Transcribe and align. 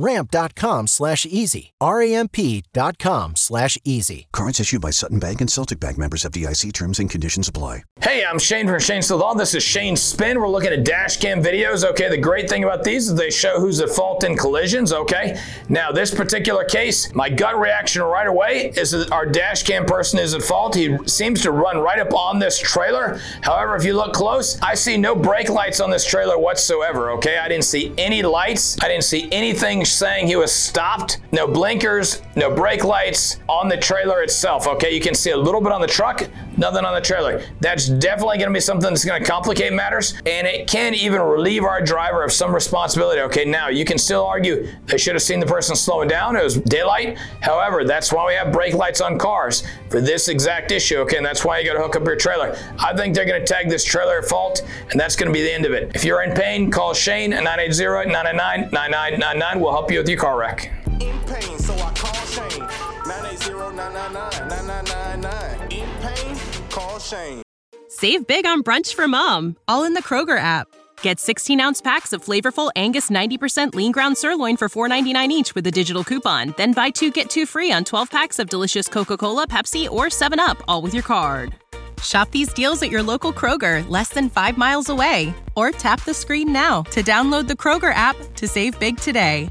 Ramp.com 0.00 0.86
slash 0.86 1.26
easy. 1.26 1.72
R-A-M-P.com 1.78 3.36
slash 3.36 3.78
easy. 3.84 4.28
Cards 4.32 4.58
issued 4.58 4.80
by 4.80 4.90
Sutton 4.90 5.18
Bank 5.18 5.40
and 5.40 5.50
Celtic 5.50 5.78
Bank 5.78 5.98
members 5.98 6.24
FDIC 6.24 6.72
terms 6.72 6.98
and 6.98 7.10
conditions 7.10 7.48
apply. 7.48 7.84
Hey, 8.00 8.24
I'm 8.24 8.38
Shane 8.38 8.66
from 8.66 8.80
Shane 8.80 9.02
Smith 9.02 9.20
Law. 9.20 9.34
This 9.34 9.54
is 9.54 9.62
Shane 9.62 9.94
Spin. 9.94 10.40
We're 10.40 10.48
looking 10.48 10.72
at 10.72 10.84
dash 10.84 11.18
cam 11.18 11.42
videos. 11.42 11.84
Okay, 11.84 12.08
the 12.08 12.16
great 12.16 12.48
thing 12.48 12.64
about 12.64 12.82
these 12.82 13.08
is 13.08 13.14
they 13.14 13.30
show 13.30 13.60
who's 13.60 13.78
at 13.80 13.90
fault 13.90 14.24
in 14.24 14.38
collisions. 14.38 14.90
Okay, 14.92 15.38
now 15.68 15.92
this 15.92 16.14
particular 16.14 16.64
case, 16.64 17.14
my 17.14 17.28
gut 17.28 17.60
reaction 17.60 18.00
right 18.02 18.26
away 18.26 18.72
is 18.76 18.92
that 18.92 19.12
our 19.12 19.26
dash 19.26 19.64
cam 19.64 19.84
person 19.84 20.18
is 20.18 20.32
at 20.32 20.42
fault. 20.42 20.74
He 20.74 20.96
seems 21.06 21.42
to 21.42 21.52
run 21.52 21.76
right 21.76 21.98
up 21.98 22.14
on 22.14 22.38
this 22.38 22.58
trailer. 22.58 23.20
However, 23.42 23.76
if 23.76 23.84
you 23.84 23.92
look 23.92 24.14
close, 24.14 24.58
I 24.62 24.74
see 24.74 24.96
no 24.96 25.14
brake 25.14 25.50
lights 25.50 25.78
on 25.78 25.90
this 25.90 26.06
trailer 26.06 26.38
whatsoever. 26.38 27.10
Okay, 27.12 27.36
I 27.36 27.48
didn't 27.48 27.64
see 27.64 27.92
any 27.98 28.22
lights. 28.22 28.78
I 28.82 28.88
didn't 28.88 29.04
see 29.04 29.28
anything 29.30 29.84
saying 29.90 30.26
he 30.26 30.36
was 30.36 30.52
stopped. 30.52 31.18
No 31.32 31.46
blinkers, 31.46 32.22
no 32.36 32.54
brake 32.54 32.84
lights 32.84 33.38
on 33.48 33.68
the 33.68 33.76
trailer 33.76 34.22
itself. 34.22 34.66
Okay, 34.66 34.94
you 34.94 35.00
can 35.00 35.14
see 35.14 35.30
a 35.30 35.36
little 35.36 35.60
bit 35.60 35.72
on 35.72 35.80
the 35.80 35.86
truck, 35.86 36.28
nothing 36.56 36.84
on 36.84 36.94
the 36.94 37.00
trailer. 37.00 37.42
That's 37.60 37.88
definitely 37.88 38.38
going 38.38 38.50
to 38.50 38.54
be 38.54 38.60
something 38.60 38.90
that's 38.90 39.04
going 39.04 39.22
to 39.22 39.28
complicate 39.28 39.72
matters, 39.72 40.14
and 40.26 40.46
it 40.46 40.68
can 40.68 40.94
even 40.94 41.20
relieve 41.20 41.64
our 41.64 41.80
driver 41.80 42.22
of 42.22 42.32
some 42.32 42.54
responsibility. 42.54 43.20
Okay, 43.22 43.44
now 43.44 43.68
you 43.68 43.84
can 43.84 43.98
still 43.98 44.24
argue 44.24 44.68
they 44.86 44.98
should 44.98 45.14
have 45.14 45.22
seen 45.22 45.40
the 45.40 45.46
person 45.46 45.76
slowing 45.76 46.08
down. 46.08 46.36
It 46.36 46.44
was 46.44 46.56
daylight. 46.56 47.18
However, 47.40 47.84
that's 47.84 48.12
why 48.12 48.26
we 48.26 48.34
have 48.34 48.52
brake 48.52 48.74
lights 48.74 49.00
on 49.00 49.18
cars 49.18 49.62
for 49.88 50.00
this 50.00 50.28
exact 50.28 50.72
issue. 50.72 50.98
Okay, 50.98 51.16
and 51.16 51.26
that's 51.26 51.44
why 51.44 51.58
you 51.58 51.66
got 51.66 51.74
to 51.74 51.80
hook 51.80 51.96
up 51.96 52.04
your 52.04 52.16
trailer. 52.16 52.56
I 52.78 52.96
think 52.96 53.14
they're 53.14 53.24
going 53.24 53.40
to 53.40 53.46
tag 53.46 53.68
this 53.68 53.84
trailer 53.84 54.18
at 54.18 54.24
fault, 54.26 54.62
and 54.90 55.00
that's 55.00 55.16
going 55.16 55.28
to 55.28 55.32
be 55.32 55.42
the 55.42 55.52
end 55.52 55.66
of 55.66 55.72
it. 55.72 55.92
If 55.94 56.04
you're 56.04 56.22
in 56.22 56.34
pain, 56.34 56.70
call 56.70 56.94
Shane 56.94 57.32
at 57.32 57.42
980 57.44 58.10
999 58.10 58.70
9999. 58.70 59.60
We'll 59.60 59.72
help 59.72 59.79
you 59.88 59.98
with 59.98 60.08
your 60.08 60.18
car 60.18 60.36
wreck. 60.38 60.72
In 61.00 61.18
pain, 61.20 61.58
so 61.58 61.74
I 61.74 61.92
call 61.94 62.14
Shane. 62.26 62.66
980-999-9999. 63.04 65.72
In 65.72 65.88
pain, 66.00 66.36
call 66.70 66.98
Shane. 66.98 67.42
Save 67.88 68.26
big 68.26 68.46
on 68.46 68.62
brunch 68.62 68.94
for 68.94 69.08
mom, 69.08 69.56
all 69.68 69.84
in 69.84 69.94
the 69.94 70.02
Kroger 70.02 70.38
app. 70.38 70.68
Get 71.02 71.18
16 71.18 71.60
ounce 71.60 71.80
packs 71.80 72.12
of 72.12 72.24
flavorful 72.24 72.70
Angus 72.76 73.10
90% 73.10 73.74
lean 73.74 73.92
ground 73.92 74.18
sirloin 74.18 74.56
for 74.56 74.68
$4.99 74.68 75.28
each 75.28 75.54
with 75.54 75.66
a 75.66 75.70
digital 75.70 76.04
coupon. 76.04 76.54
Then 76.56 76.72
buy 76.72 76.90
two 76.90 77.10
get 77.10 77.30
two 77.30 77.46
free 77.46 77.72
on 77.72 77.84
12 77.84 78.10
packs 78.10 78.38
of 78.38 78.48
delicious 78.48 78.88
Coca 78.88 79.16
Cola, 79.16 79.46
Pepsi, 79.46 79.90
or 79.90 80.06
7UP, 80.06 80.60
all 80.68 80.82
with 80.82 80.94
your 80.94 81.02
card. 81.02 81.54
Shop 82.02 82.30
these 82.30 82.52
deals 82.52 82.82
at 82.82 82.90
your 82.90 83.02
local 83.02 83.32
Kroger, 83.32 83.86
less 83.88 84.10
than 84.10 84.30
five 84.30 84.56
miles 84.56 84.88
away. 84.88 85.34
Or 85.56 85.70
tap 85.70 86.04
the 86.04 86.14
screen 86.14 86.52
now 86.52 86.82
to 86.84 87.02
download 87.02 87.46
the 87.46 87.54
Kroger 87.54 87.92
app 87.92 88.16
to 88.36 88.48
save 88.48 88.78
big 88.78 88.96
today. 88.96 89.50